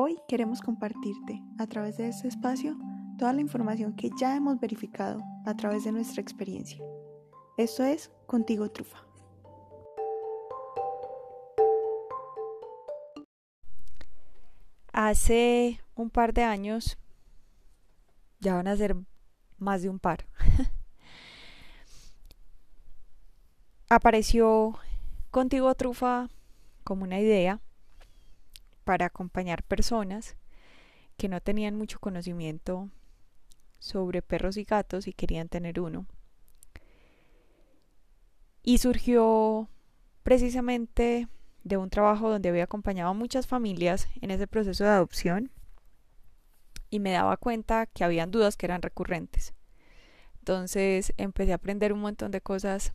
Hoy 0.00 0.16
queremos 0.28 0.60
compartirte 0.60 1.42
a 1.58 1.66
través 1.66 1.96
de 1.96 2.06
este 2.06 2.28
espacio 2.28 2.78
toda 3.18 3.32
la 3.32 3.40
información 3.40 3.96
que 3.96 4.10
ya 4.16 4.36
hemos 4.36 4.60
verificado 4.60 5.20
a 5.44 5.56
través 5.56 5.82
de 5.82 5.90
nuestra 5.90 6.22
experiencia. 6.22 6.78
Esto 7.56 7.82
es 7.82 8.12
Contigo 8.28 8.70
Trufa. 8.70 9.04
Hace 14.92 15.80
un 15.96 16.10
par 16.10 16.32
de 16.32 16.44
años, 16.44 16.96
ya 18.38 18.54
van 18.54 18.68
a 18.68 18.76
ser 18.76 18.94
más 19.56 19.82
de 19.82 19.88
un 19.88 19.98
par, 19.98 20.28
apareció 23.90 24.78
Contigo 25.32 25.74
Trufa 25.74 26.28
como 26.84 27.02
una 27.02 27.18
idea 27.18 27.60
para 28.88 29.04
acompañar 29.04 29.64
personas 29.64 30.34
que 31.18 31.28
no 31.28 31.42
tenían 31.42 31.76
mucho 31.76 32.00
conocimiento 32.00 32.88
sobre 33.78 34.22
perros 34.22 34.56
y 34.56 34.64
gatos 34.64 35.06
y 35.06 35.12
querían 35.12 35.50
tener 35.50 35.78
uno. 35.78 36.06
Y 38.62 38.78
surgió 38.78 39.68
precisamente 40.22 41.28
de 41.64 41.76
un 41.76 41.90
trabajo 41.90 42.30
donde 42.30 42.48
había 42.48 42.64
acompañado 42.64 43.10
a 43.10 43.12
muchas 43.12 43.46
familias 43.46 44.08
en 44.22 44.30
ese 44.30 44.46
proceso 44.46 44.84
de 44.84 44.90
adopción 44.90 45.50
y 46.88 46.98
me 46.98 47.10
daba 47.10 47.36
cuenta 47.36 47.84
que 47.84 48.04
habían 48.04 48.30
dudas 48.30 48.56
que 48.56 48.64
eran 48.64 48.80
recurrentes. 48.80 49.52
Entonces 50.38 51.12
empecé 51.18 51.52
a 51.52 51.56
aprender 51.56 51.92
un 51.92 52.00
montón 52.00 52.30
de 52.30 52.40
cosas 52.40 52.94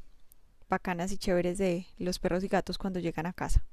bacanas 0.67 1.11
y 1.11 1.19
chéveres 1.19 1.59
de 1.59 1.85
los 1.99 2.17
perros 2.17 2.43
y 2.43 2.47
gatos 2.47 2.79
cuando 2.79 2.99
llegan 2.99 3.27
a 3.27 3.33
casa. 3.33 3.63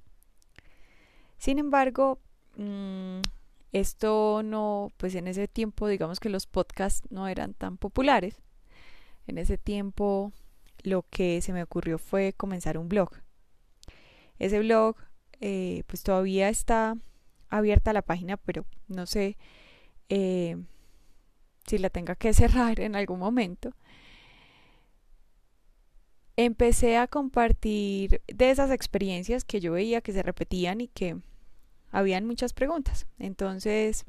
Sin 1.40 1.58
embargo, 1.58 2.20
mm, 2.58 3.22
esto 3.72 4.42
no, 4.44 4.92
pues 4.98 5.14
en 5.14 5.26
ese 5.26 5.48
tiempo 5.48 5.88
digamos 5.88 6.20
que 6.20 6.28
los 6.28 6.46
podcasts 6.46 7.10
no 7.10 7.28
eran 7.28 7.54
tan 7.54 7.78
populares. 7.78 8.42
En 9.26 9.38
ese 9.38 9.56
tiempo 9.56 10.32
lo 10.82 11.02
que 11.08 11.40
se 11.40 11.54
me 11.54 11.62
ocurrió 11.62 11.96
fue 11.96 12.34
comenzar 12.34 12.76
un 12.76 12.90
blog. 12.90 13.10
Ese 14.38 14.58
blog 14.60 14.96
eh, 15.40 15.82
pues 15.86 16.02
todavía 16.02 16.50
está 16.50 16.98
abierta 17.48 17.94
la 17.94 18.02
página, 18.02 18.36
pero 18.36 18.66
no 18.88 19.06
sé 19.06 19.38
eh, 20.10 20.58
si 21.66 21.78
la 21.78 21.88
tenga 21.88 22.16
que 22.16 22.34
cerrar 22.34 22.80
en 22.80 22.96
algún 22.96 23.18
momento. 23.18 23.72
Empecé 26.36 26.98
a 26.98 27.06
compartir 27.06 28.20
de 28.26 28.50
esas 28.50 28.70
experiencias 28.70 29.44
que 29.44 29.60
yo 29.60 29.72
veía 29.72 30.02
que 30.02 30.12
se 30.12 30.22
repetían 30.22 30.82
y 30.82 30.88
que 30.88 31.16
habían 31.90 32.26
muchas 32.26 32.52
preguntas. 32.52 33.06
Entonces, 33.18 34.04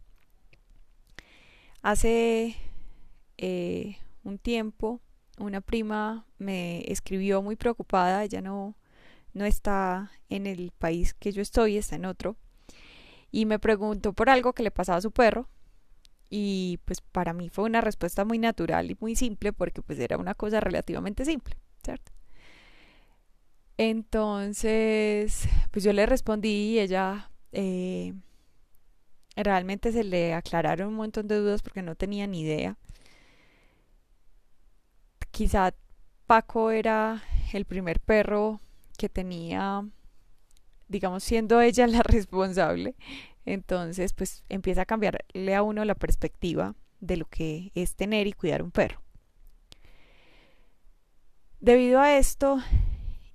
hace 1.81 2.55
eh, 3.37 3.97
un 4.23 4.37
tiempo, 4.37 5.01
una 5.37 5.61
prima 5.61 6.25
me 6.37 6.83
escribió 6.91 7.41
muy 7.41 7.55
preocupada, 7.55 8.23
ella 8.23 8.41
no, 8.41 8.75
no 9.33 9.45
está 9.45 10.11
en 10.29 10.47
el 10.47 10.71
país 10.77 11.13
que 11.13 11.31
yo 11.31 11.41
estoy, 11.41 11.77
está 11.77 11.95
en 11.95 12.05
otro, 12.05 12.37
y 13.31 13.45
me 13.45 13.59
preguntó 13.59 14.13
por 14.13 14.29
algo 14.29 14.53
que 14.53 14.63
le 14.63 14.71
pasaba 14.71 14.97
a 14.97 15.01
su 15.01 15.11
perro. 15.11 15.47
Y 16.33 16.79
pues 16.85 17.01
para 17.01 17.33
mí 17.33 17.49
fue 17.49 17.65
una 17.65 17.81
respuesta 17.81 18.23
muy 18.23 18.37
natural 18.39 18.89
y 18.89 18.97
muy 19.01 19.15
simple 19.17 19.51
porque 19.51 19.81
pues 19.81 19.99
era 19.99 20.17
una 20.17 20.33
cosa 20.33 20.61
relativamente 20.61 21.25
simple, 21.25 21.57
¿cierto? 21.83 22.13
Entonces, 23.77 25.49
pues 25.71 25.83
yo 25.83 25.91
le 25.91 26.05
respondí 26.05 26.49
y 26.49 26.79
ella 26.79 27.30
eh, 27.51 28.13
realmente 29.35 29.91
se 29.91 30.03
le 30.03 30.33
aclararon 30.33 30.89
un 30.89 30.95
montón 30.95 31.27
de 31.27 31.37
dudas 31.37 31.61
porque 31.61 31.81
no 31.81 31.95
tenía 31.95 32.27
ni 32.27 32.41
idea. 32.41 32.77
Quizá 35.31 35.73
Paco 36.27 36.71
era 36.71 37.23
el 37.53 37.65
primer 37.65 37.99
perro 37.99 38.59
que 38.97 39.09
tenía, 39.09 39.85
digamos, 40.87 41.23
siendo 41.23 41.61
ella 41.61 41.87
la 41.87 42.03
responsable. 42.03 42.95
Entonces, 43.45 44.13
pues 44.13 44.43
empieza 44.49 44.81
a 44.81 44.85
cambiarle 44.85 45.55
a 45.55 45.63
uno 45.63 45.83
la 45.85 45.95
perspectiva 45.95 46.75
de 46.99 47.17
lo 47.17 47.25
que 47.25 47.71
es 47.73 47.95
tener 47.95 48.27
y 48.27 48.33
cuidar 48.33 48.61
un 48.61 48.71
perro. 48.71 49.01
Debido 51.59 51.99
a 51.99 52.17
esto 52.17 52.59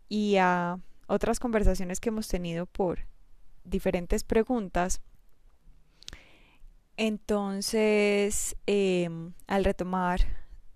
y 0.09 0.37
a 0.37 0.79
otras 1.07 1.39
conversaciones 1.41 2.01
que 2.01 2.09
hemos 2.09 2.29
tenido 2.29 2.67
por 2.67 3.07
diferentes 3.67 4.25
preguntas. 4.25 5.01
Entonces, 6.97 8.57
em, 8.67 9.35
al 9.47 9.65
retomar 9.65 10.21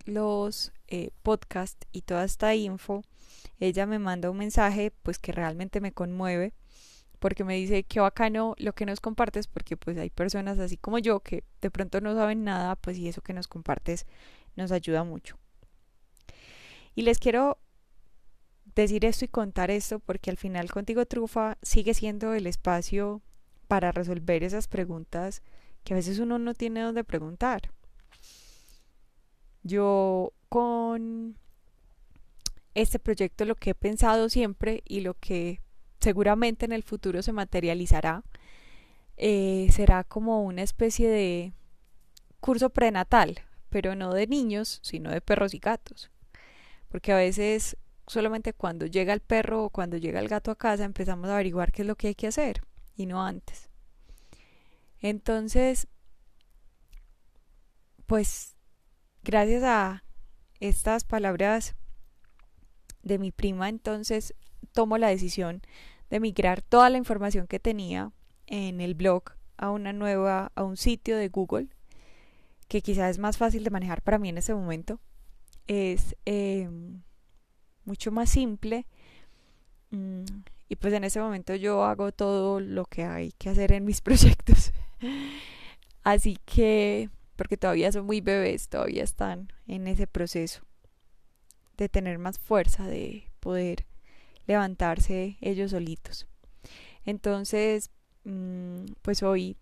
los 0.05 0.71
eh, 0.87 1.11
podcasts 1.23 1.87
y 1.91 2.01
toda 2.01 2.23
esta 2.25 2.53
info, 2.55 3.03
ella 3.59 3.85
me 3.85 3.99
manda 3.99 4.29
un 4.29 4.37
mensaje 4.37 4.91
pues 5.03 5.19
que 5.19 5.31
realmente 5.31 5.81
me 5.81 5.93
conmueve 5.93 6.53
porque 7.19 7.43
me 7.43 7.55
dice 7.55 7.83
que 7.83 7.99
bacano 7.99 8.55
lo 8.57 8.73
que 8.73 8.85
nos 8.85 8.99
compartes 8.99 9.47
porque 9.47 9.77
pues 9.77 9.97
hay 9.97 10.09
personas 10.09 10.57
así 10.57 10.77
como 10.77 10.97
yo 10.97 11.19
que 11.19 11.43
de 11.61 11.69
pronto 11.69 12.01
no 12.01 12.15
saben 12.15 12.43
nada 12.43 12.75
pues 12.75 12.97
y 12.97 13.07
eso 13.07 13.21
que 13.21 13.33
nos 13.33 13.47
compartes 13.47 14.05
nos 14.55 14.71
ayuda 14.71 15.03
mucho. 15.03 15.37
Y 16.95 17.03
les 17.03 17.19
quiero 17.19 17.57
decir 18.81 19.05
esto 19.05 19.25
y 19.25 19.29
contar 19.29 19.71
esto 19.71 19.99
porque 19.99 20.29
al 20.29 20.37
final 20.37 20.71
contigo 20.71 21.05
trufa 21.05 21.57
sigue 21.61 21.93
siendo 21.93 22.33
el 22.33 22.47
espacio 22.47 23.21
para 23.67 23.91
resolver 23.91 24.43
esas 24.43 24.67
preguntas 24.67 25.41
que 25.83 25.93
a 25.93 25.97
veces 25.97 26.19
uno 26.19 26.37
no 26.37 26.53
tiene 26.53 26.81
donde 26.81 27.03
preguntar. 27.03 27.71
Yo 29.63 30.33
con 30.49 31.37
este 32.73 32.99
proyecto 32.99 33.45
lo 33.45 33.55
que 33.55 33.71
he 33.71 33.75
pensado 33.75 34.29
siempre 34.29 34.83
y 34.85 35.01
lo 35.01 35.13
que 35.15 35.61
seguramente 35.99 36.65
en 36.65 36.71
el 36.71 36.83
futuro 36.83 37.21
se 37.21 37.31
materializará 37.31 38.23
eh, 39.17 39.67
será 39.71 40.03
como 40.03 40.43
una 40.43 40.63
especie 40.63 41.07
de 41.09 41.53
curso 42.39 42.71
prenatal, 42.71 43.41
pero 43.69 43.95
no 43.95 44.13
de 44.13 44.25
niños, 44.25 44.79
sino 44.83 45.11
de 45.11 45.21
perros 45.21 45.53
y 45.53 45.59
gatos. 45.59 46.09
Porque 46.89 47.11
a 47.11 47.17
veces 47.17 47.77
solamente 48.11 48.51
cuando 48.51 48.87
llega 48.87 49.13
el 49.13 49.21
perro 49.21 49.63
o 49.63 49.69
cuando 49.69 49.95
llega 49.95 50.19
el 50.19 50.27
gato 50.27 50.51
a 50.51 50.57
casa 50.57 50.83
empezamos 50.83 51.29
a 51.29 51.35
averiguar 51.35 51.71
qué 51.71 51.83
es 51.83 51.87
lo 51.87 51.95
que 51.95 52.07
hay 52.07 52.15
que 52.15 52.27
hacer 52.27 52.61
y 52.93 53.05
no 53.05 53.23
antes. 53.23 53.69
Entonces, 54.99 55.87
pues 58.07 58.57
gracias 59.23 59.63
a 59.63 60.03
estas 60.59 61.05
palabras 61.05 61.75
de 63.01 63.17
mi 63.17 63.31
prima, 63.31 63.69
entonces 63.69 64.35
tomo 64.73 64.97
la 64.97 65.07
decisión 65.07 65.61
de 66.09 66.19
migrar 66.19 66.61
toda 66.61 66.89
la 66.89 66.97
información 66.97 67.47
que 67.47 67.61
tenía 67.61 68.11
en 68.45 68.81
el 68.81 68.93
blog 68.93 69.23
a 69.55 69.71
una 69.71 69.93
nueva, 69.93 70.51
a 70.55 70.63
un 70.63 70.75
sitio 70.75 71.15
de 71.15 71.29
Google, 71.29 71.69
que 72.67 72.81
quizás 72.81 73.11
es 73.11 73.19
más 73.19 73.37
fácil 73.37 73.63
de 73.63 73.69
manejar 73.69 74.01
para 74.01 74.19
mí 74.19 74.27
en 74.27 74.37
ese 74.37 74.53
momento. 74.53 74.99
Es 75.67 76.17
eh, 76.25 76.69
mucho 77.91 78.09
más 78.09 78.29
simple. 78.29 78.85
Mm, 79.89 80.23
y 80.69 80.77
pues 80.77 80.93
en 80.93 81.03
ese 81.03 81.19
momento 81.19 81.53
yo 81.55 81.83
hago 81.83 82.13
todo 82.13 82.61
lo 82.61 82.85
que 82.85 83.03
hay 83.03 83.33
que 83.33 83.49
hacer 83.49 83.73
en 83.73 83.83
mis 83.83 83.99
proyectos. 84.07 84.71
Así 86.03 86.37
que, 86.45 87.09
porque 87.35 87.57
todavía 87.57 87.91
son 87.91 88.05
muy 88.05 88.21
bebés, 88.21 88.69
todavía 88.69 89.03
están 89.03 89.51
en 89.67 89.89
ese 89.89 90.07
proceso 90.07 90.61
de 91.75 91.89
tener 91.89 92.17
más 92.17 92.39
fuerza, 92.39 92.87
de 92.87 93.29
poder 93.41 93.85
levantarse 94.47 95.37
ellos 95.41 95.71
solitos. 95.71 96.27
Entonces, 97.03 97.89
mm, 98.23 98.85
pues 99.01 99.21
hoy, 99.21 99.57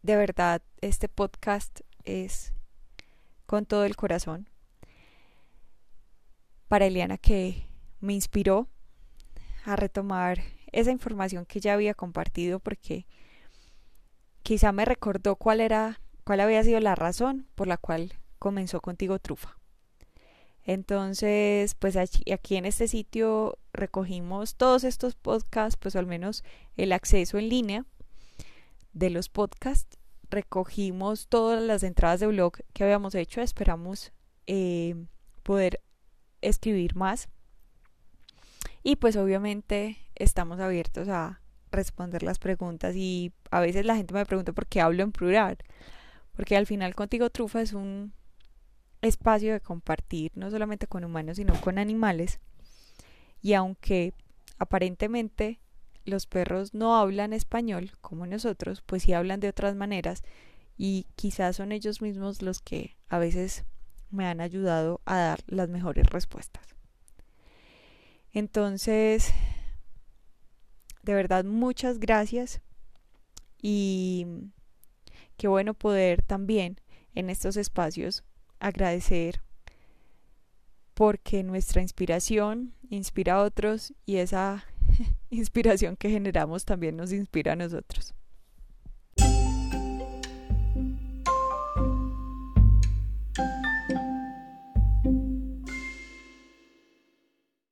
de 0.00 0.16
verdad, 0.16 0.62
este 0.80 1.10
podcast 1.10 1.80
es 2.04 2.54
con 3.44 3.66
todo 3.66 3.84
el 3.84 3.94
corazón 3.94 4.48
para 6.68 6.86
Eliana 6.86 7.18
que 7.18 7.68
me 8.00 8.14
inspiró 8.14 8.68
a 9.64 9.76
retomar 9.76 10.40
esa 10.72 10.90
información 10.90 11.46
que 11.46 11.60
ya 11.60 11.74
había 11.74 11.94
compartido 11.94 12.60
porque 12.60 13.06
quizá 14.42 14.72
me 14.72 14.84
recordó 14.84 15.36
cuál 15.36 15.60
era 15.60 16.00
cuál 16.24 16.40
había 16.40 16.62
sido 16.64 16.80
la 16.80 16.94
razón 16.94 17.46
por 17.54 17.68
la 17.68 17.76
cual 17.76 18.12
comenzó 18.38 18.80
contigo 18.80 19.18
Trufa. 19.18 19.58
Entonces, 20.64 21.76
pues 21.76 21.96
aquí, 21.96 22.56
en 22.56 22.66
este 22.66 22.88
sitio 22.88 23.58
recogimos 23.72 24.56
todos 24.56 24.82
estos 24.82 25.14
podcasts, 25.14 25.76
pues 25.80 25.94
al 25.94 26.06
menos 26.06 26.42
el 26.76 26.92
acceso 26.92 27.38
en 27.38 27.48
línea 27.48 27.86
de 28.92 29.10
los 29.10 29.28
podcasts. 29.28 29.98
Recogimos 30.28 31.28
todas 31.28 31.62
las 31.62 31.84
entradas 31.84 32.18
de 32.18 32.26
blog 32.26 32.54
que 32.72 32.82
habíamos 32.82 33.14
hecho. 33.14 33.40
Esperamos 33.40 34.12
eh, 34.48 34.96
poder 35.44 35.80
escribir 36.48 36.96
más. 36.96 37.28
Y 38.82 38.96
pues 38.96 39.16
obviamente 39.16 39.98
estamos 40.14 40.60
abiertos 40.60 41.08
a 41.08 41.40
responder 41.72 42.22
las 42.22 42.38
preguntas 42.38 42.94
y 42.96 43.32
a 43.50 43.60
veces 43.60 43.84
la 43.84 43.96
gente 43.96 44.14
me 44.14 44.24
pregunta 44.24 44.52
por 44.52 44.66
qué 44.66 44.80
hablo 44.80 45.02
en 45.02 45.12
plural, 45.12 45.58
porque 46.34 46.56
al 46.56 46.66
final 46.66 46.94
contigo 46.94 47.30
trufa 47.30 47.60
es 47.60 47.72
un 47.72 48.12
espacio 49.02 49.52
de 49.52 49.60
compartir 49.60 50.32
no 50.34 50.50
solamente 50.50 50.86
con 50.86 51.04
humanos 51.04 51.36
sino 51.36 51.60
con 51.60 51.78
animales 51.78 52.40
y 53.42 53.52
aunque 53.52 54.14
aparentemente 54.58 55.60
los 56.04 56.26
perros 56.26 56.72
no 56.72 56.96
hablan 56.96 57.32
español 57.32 57.90
como 58.00 58.26
nosotros, 58.26 58.82
pues 58.86 59.02
sí 59.02 59.12
hablan 59.12 59.40
de 59.40 59.48
otras 59.48 59.74
maneras 59.74 60.22
y 60.78 61.06
quizás 61.16 61.56
son 61.56 61.72
ellos 61.72 62.00
mismos 62.00 62.42
los 62.42 62.60
que 62.60 62.96
a 63.08 63.18
veces 63.18 63.64
me 64.10 64.26
han 64.26 64.40
ayudado 64.40 65.00
a 65.04 65.16
dar 65.16 65.40
las 65.46 65.68
mejores 65.68 66.06
respuestas. 66.06 66.64
Entonces, 68.32 69.32
de 71.02 71.14
verdad, 71.14 71.44
muchas 71.44 71.98
gracias 71.98 72.60
y 73.62 74.26
qué 75.36 75.48
bueno 75.48 75.74
poder 75.74 76.22
también 76.22 76.80
en 77.14 77.30
estos 77.30 77.56
espacios 77.56 78.24
agradecer 78.60 79.42
porque 80.94 81.42
nuestra 81.42 81.82
inspiración 81.82 82.74
inspira 82.88 83.34
a 83.34 83.42
otros 83.42 83.92
y 84.06 84.16
esa 84.16 84.64
inspiración 85.30 85.96
que 85.96 86.10
generamos 86.10 86.64
también 86.64 86.96
nos 86.96 87.12
inspira 87.12 87.52
a 87.52 87.56
nosotros. 87.56 88.14